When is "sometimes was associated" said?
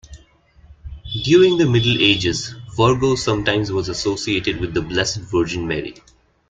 3.13-4.59